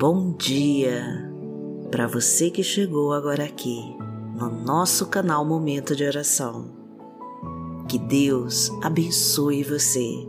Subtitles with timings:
[0.00, 1.30] Bom dia
[1.90, 3.94] para você que chegou agora aqui
[4.34, 6.70] no nosso canal Momento de Oração.
[7.86, 10.26] Que Deus abençoe você,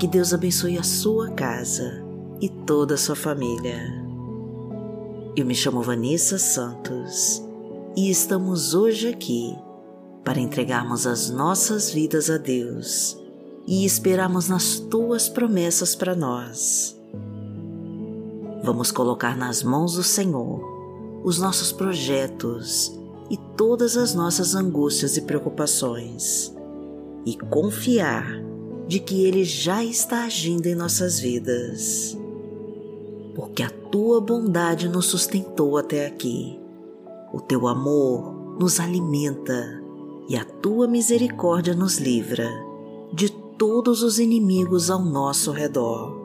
[0.00, 2.04] que Deus abençoe a sua casa
[2.40, 3.78] e toda a sua família.
[5.36, 7.40] Eu me chamo Vanessa Santos
[7.96, 9.56] e estamos hoje aqui
[10.24, 13.16] para entregarmos as nossas vidas a Deus
[13.64, 17.03] e esperarmos nas tuas promessas para nós.
[18.64, 20.58] Vamos colocar nas mãos do Senhor
[21.22, 26.50] os nossos projetos e todas as nossas angústias e preocupações
[27.26, 28.42] e confiar
[28.88, 32.16] de que Ele já está agindo em nossas vidas.
[33.34, 36.58] Porque a tua bondade nos sustentou até aqui,
[37.34, 39.82] o teu amor nos alimenta
[40.26, 42.48] e a tua misericórdia nos livra
[43.12, 46.23] de todos os inimigos ao nosso redor.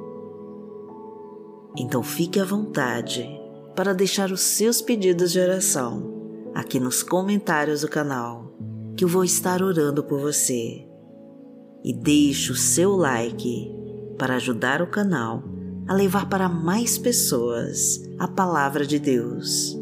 [1.78, 3.30] Então fique à vontade
[3.76, 6.20] para deixar os seus pedidos de oração
[6.54, 8.54] aqui nos comentários do canal,
[8.98, 10.86] que eu vou estar orando por você.
[11.84, 13.74] E deixe o seu like
[14.18, 15.44] para ajudar o canal
[15.88, 19.78] a levar para mais pessoas a palavra de Deus.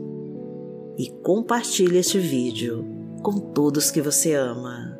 [0.97, 2.85] E compartilhe este vídeo
[3.21, 4.97] com todos que você ama.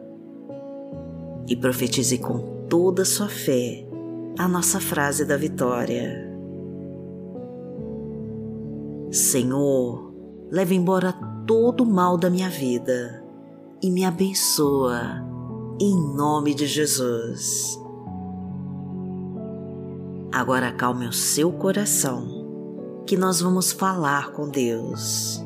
[1.47, 3.87] E profetize com toda a sua fé
[4.37, 6.26] a nossa frase da vitória.
[9.11, 10.13] Senhor,
[10.51, 11.13] leve embora
[11.45, 13.23] todo o mal da minha vida
[13.81, 15.23] e me abençoa,
[15.79, 17.79] em nome de Jesus.
[20.31, 25.41] Agora acalme o seu coração, que nós vamos falar com Deus.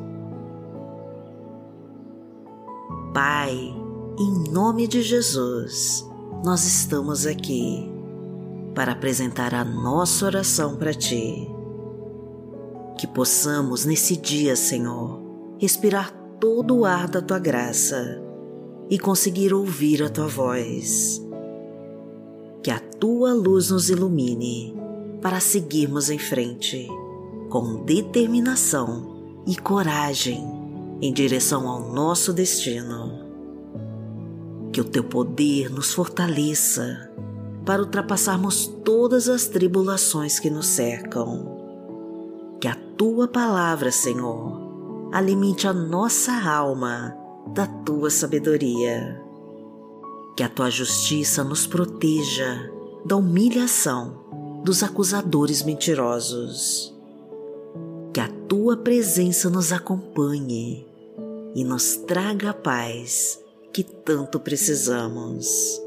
[3.13, 3.53] Pai,
[4.17, 6.09] em nome de Jesus,
[6.43, 7.91] nós estamos aqui
[8.73, 11.60] para apresentar a nossa oração para Ti
[13.01, 15.19] que possamos nesse dia, Senhor,
[15.57, 18.21] respirar todo o ar da tua graça
[18.91, 21.19] e conseguir ouvir a tua voz.
[22.61, 24.75] Que a tua luz nos ilumine
[25.19, 26.87] para seguirmos em frente
[27.49, 30.47] com determinação e coragem
[31.01, 33.19] em direção ao nosso destino.
[34.71, 37.11] Que o teu poder nos fortaleça
[37.65, 41.50] para ultrapassarmos todas as tribulações que nos cercam
[42.61, 47.17] que a tua palavra, Senhor, alimente a nossa alma
[47.47, 49.19] da tua sabedoria.
[50.37, 52.71] Que a tua justiça nos proteja
[53.03, 56.95] da humilhação dos acusadores mentirosos.
[58.13, 60.85] Que a tua presença nos acompanhe
[61.55, 63.39] e nos traga a paz
[63.73, 65.81] que tanto precisamos.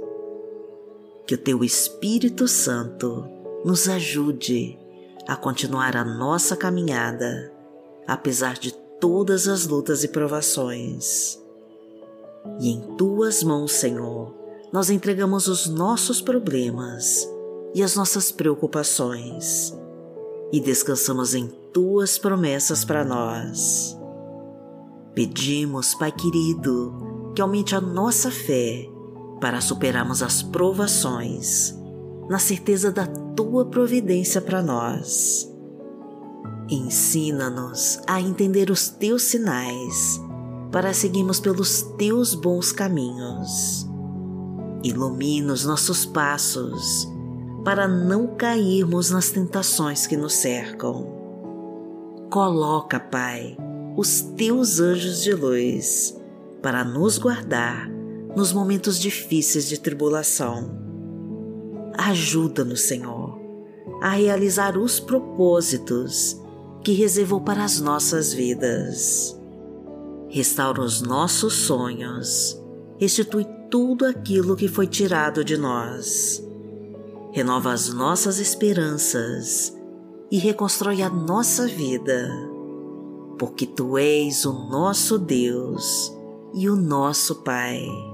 [1.25, 3.25] Que o teu Espírito Santo
[3.65, 4.84] nos ajude
[5.27, 7.53] a continuar a nossa caminhada,
[8.07, 11.39] apesar de todas as lutas e provações.
[12.61, 14.35] E em tuas mãos, Senhor,
[14.73, 17.29] nós entregamos os nossos problemas
[17.75, 19.75] e as nossas preocupações
[20.53, 23.99] e descansamos em tuas promessas para nós.
[25.15, 28.89] Pedimos, Pai querido, que aumente a nossa fé
[29.41, 31.75] para superarmos as provações
[32.29, 35.51] na certeza da tua providência para nós.
[36.69, 40.21] Ensina-nos a entender os teus sinais
[40.73, 43.87] para seguirmos pelos teus bons caminhos.
[44.83, 47.09] Ilumina os nossos passos
[47.65, 51.13] para não cairmos nas tentações que nos cercam.
[52.31, 53.57] Coloca, Pai,
[53.97, 56.17] os teus anjos de luz
[56.63, 57.89] para nos guardar
[58.35, 60.84] nos momentos difíceis de tribulação
[61.97, 63.39] Ajuda-nos, Senhor,
[64.03, 66.41] a realizar os propósitos
[66.83, 69.39] que reservou para as nossas vidas.
[70.29, 72.61] Restaura os nossos sonhos,
[72.99, 76.45] restitui tudo aquilo que foi tirado de nós.
[77.33, 79.75] Renova as nossas esperanças
[80.31, 82.29] e reconstrói a nossa vida,
[83.39, 86.13] porque Tu és o nosso Deus
[86.53, 88.14] e o nosso Pai.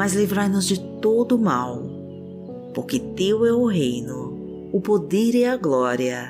[0.00, 1.82] mas livrai-nos de todo mal,
[2.74, 6.26] porque Teu é o reino, o poder e a glória,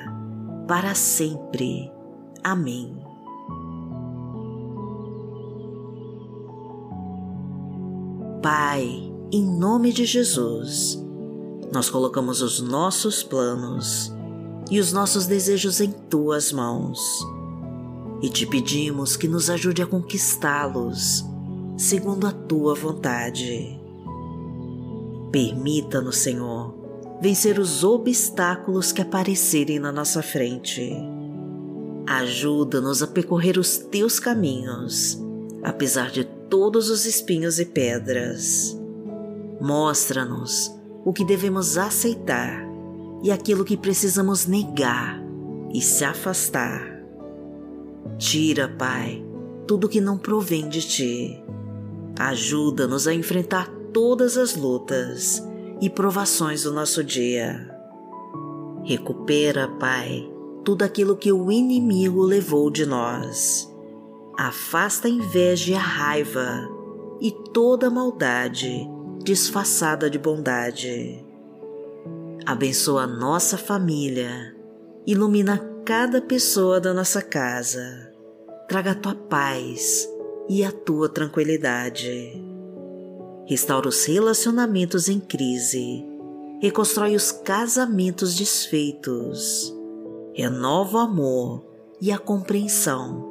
[0.67, 1.89] para sempre.
[2.43, 2.93] Amém.
[8.43, 11.01] Pai, em nome de Jesus,
[11.71, 14.13] nós colocamos os nossos planos
[14.69, 16.99] e os nossos desejos em tuas mãos
[18.21, 21.30] e te pedimos que nos ajude a conquistá-los
[21.81, 23.81] segundo a tua vontade.
[25.31, 26.75] Permita-nos, Senhor,
[27.19, 30.95] vencer os obstáculos que aparecerem na nossa frente.
[32.05, 35.19] Ajuda-nos a percorrer os teus caminhos,
[35.63, 38.77] apesar de todos os espinhos e pedras.
[39.59, 40.71] Mostra-nos
[41.03, 42.63] o que devemos aceitar
[43.23, 45.19] e aquilo que precisamos negar
[45.73, 47.01] e se afastar.
[48.19, 49.25] Tira, Pai,
[49.65, 51.43] tudo que não provém de ti.
[52.27, 55.43] Ajuda-nos a enfrentar todas as lutas
[55.81, 57.67] e provações do nosso dia.
[58.83, 60.29] Recupera, Pai,
[60.63, 63.67] tudo aquilo que o inimigo levou de nós.
[64.37, 66.69] Afasta a inveja e a raiva
[67.19, 68.87] e toda maldade
[69.23, 71.25] disfarçada de bondade.
[72.45, 74.55] Abençoa nossa família,
[75.07, 78.13] ilumina cada pessoa da nossa casa,
[78.67, 80.07] traga a tua paz
[80.49, 82.51] e a tua tranquilidade
[83.51, 86.05] restaura os relacionamentos em crise,
[86.61, 89.75] reconstrói os casamentos desfeitos,
[90.33, 91.65] renova o amor
[91.99, 93.27] e a compreensão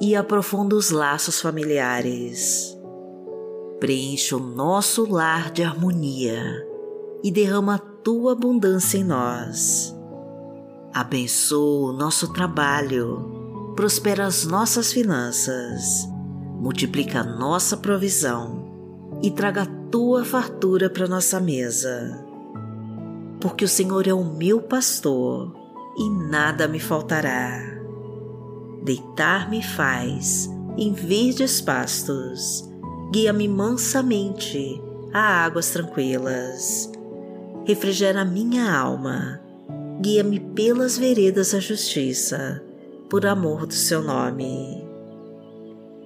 [0.00, 2.74] e aprofunda os laços familiares.
[3.78, 6.66] Preenche o nosso lar de harmonia
[7.22, 9.94] e derrama a tua abundância em nós.
[10.92, 16.08] Abençoa o nosso trabalho, prospera as nossas finanças,
[16.64, 22.24] multiplica a nossa provisão e traga a tua fartura para nossa mesa.
[23.38, 25.54] Porque o Senhor é o meu pastor
[25.98, 27.60] e nada me faltará.
[28.82, 32.66] Deitar-me faz em verdes pastos,
[33.12, 34.82] guia-me mansamente
[35.12, 36.90] a águas tranquilas.
[37.66, 39.38] Refrigera minha alma,
[40.00, 42.64] guia-me pelas veredas da justiça,
[43.10, 44.83] por amor do seu nome.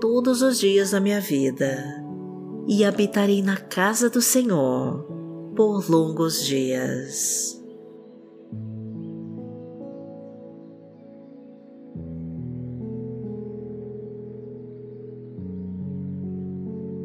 [0.00, 2.02] todos os dias da minha vida
[2.66, 5.04] e habitarei na casa do Senhor
[5.54, 7.60] por longos dias.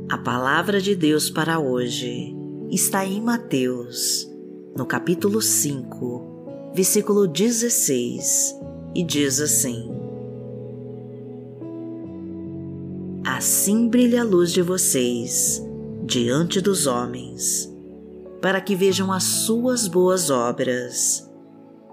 [0.10, 2.34] A palavra de Deus para hoje
[2.72, 4.32] está em Mateus,
[4.78, 8.56] no capítulo 5, versículo 16,
[8.96, 9.95] e diz assim:
[13.36, 15.62] Assim brilha a luz de vocês
[16.06, 17.70] diante dos homens,
[18.42, 21.30] para que vejam as suas boas obras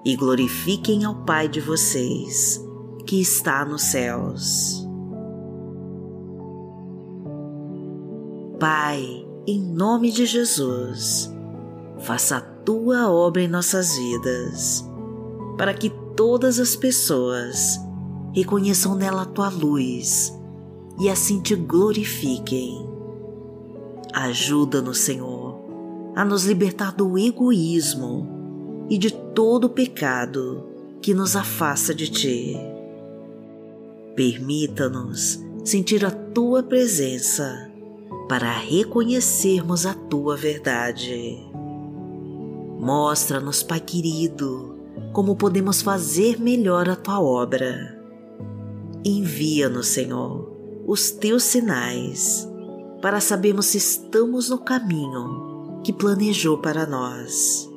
[0.05, 2.65] e glorifiquem ao Pai de vocês,
[3.05, 4.87] que está nos céus.
[8.61, 11.29] Pai, em nome de Jesus,
[11.99, 14.89] faça a tua obra em nossas vidas,
[15.59, 17.81] para que todas as pessoas
[18.33, 20.41] reconheçam nela a tua luz
[21.03, 22.89] e assim te glorifiquem.
[24.15, 25.61] Ajuda-nos, Senhor,
[26.15, 30.65] a nos libertar do egoísmo e de todo pecado
[31.01, 32.57] que nos afasta de Ti.
[34.15, 37.69] Permita-nos sentir a Tua presença
[38.29, 41.37] para reconhecermos a Tua verdade.
[42.79, 44.79] Mostra-nos, Pai querido,
[45.13, 48.01] como podemos fazer melhor a Tua obra.
[49.05, 50.42] Envia-nos, Senhor,
[50.87, 52.49] os teus sinais
[53.01, 57.69] para sabermos se estamos no caminho que planejou para nós.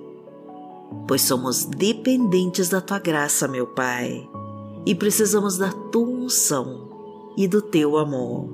[1.07, 4.27] Pois somos dependentes da tua graça, meu Pai,
[4.85, 6.89] e precisamos da tua unção
[7.35, 8.47] e do teu amor.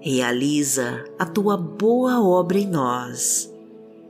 [0.00, 3.52] Realiza a tua boa obra em nós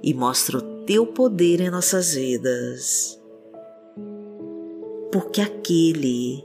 [0.03, 3.19] e mostra o teu poder em nossas vidas.
[5.11, 6.45] Porque aquele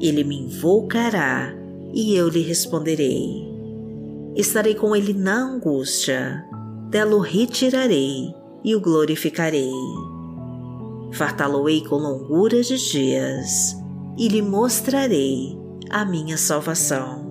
[0.00, 1.52] ele me invocará
[1.92, 3.46] e eu lhe responderei.
[4.34, 6.44] Estarei com ele na angústia,
[6.90, 9.72] dela o retirarei e o glorificarei.
[11.12, 13.76] Fartá-lo-ei com longuras de dias
[14.18, 15.56] e lhe mostrarei
[15.88, 17.24] a minha salvação.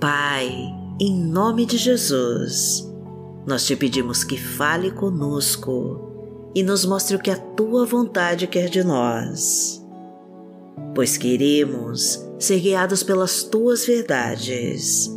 [0.00, 0.50] Pai,
[1.00, 2.95] em nome de Jesus,
[3.46, 8.68] nós te pedimos que fale conosco e nos mostre o que a tua vontade quer
[8.68, 9.80] de nós,
[10.94, 15.08] pois queremos ser guiados pelas tuas verdades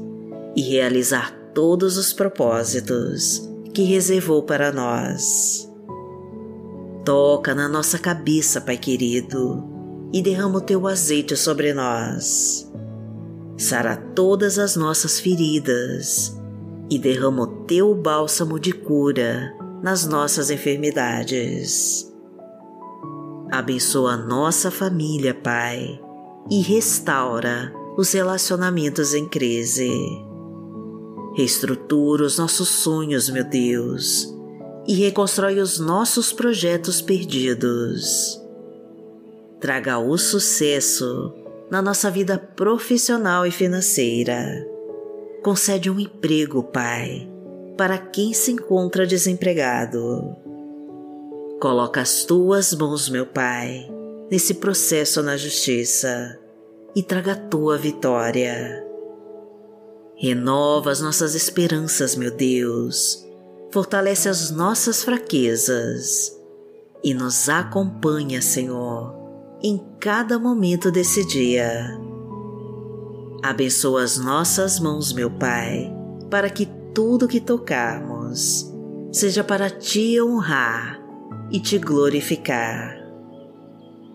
[0.56, 5.68] e realizar todos os propósitos que reservou para nós.
[7.04, 9.64] Toca na nossa cabeça, Pai querido,
[10.14, 12.72] e derrama o teu azeite sobre nós.
[13.58, 16.39] Sara todas as nossas feridas
[16.90, 22.12] e derrama o teu bálsamo de cura nas nossas enfermidades.
[23.52, 26.00] Abençoa nossa família, Pai,
[26.50, 29.92] e restaura os relacionamentos em crise.
[31.36, 34.36] Reestrutura os nossos sonhos, meu Deus,
[34.88, 38.42] e reconstrói os nossos projetos perdidos.
[39.60, 41.34] Traga o sucesso
[41.70, 44.79] na nossa vida profissional e financeira
[45.44, 47.30] Concede um emprego, Pai,
[47.78, 50.36] para quem se encontra desempregado.
[51.62, 53.90] Coloca as tuas mãos, meu Pai,
[54.30, 56.38] nesse processo na justiça
[56.94, 58.86] e traga a tua vitória.
[60.18, 63.26] Renova as nossas esperanças, meu Deus,
[63.72, 66.38] fortalece as nossas fraquezas
[67.02, 69.16] e nos acompanha, Senhor,
[69.64, 72.09] em cada momento desse dia
[73.42, 75.94] Abençoa as nossas mãos, meu Pai,
[76.30, 78.70] para que tudo que tocarmos
[79.12, 81.00] seja para te honrar
[81.50, 82.98] e te glorificar.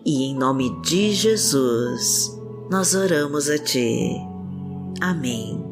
[0.05, 2.39] E em nome de Jesus,
[2.71, 4.15] nós oramos a Ti.
[5.01, 5.65] Amém.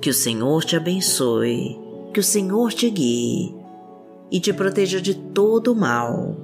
[0.00, 1.78] Que o Senhor te abençoe,
[2.14, 3.54] que o Senhor te guie
[4.30, 6.43] e te proteja de todo mal